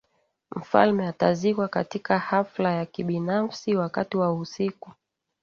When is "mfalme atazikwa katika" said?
0.55-2.19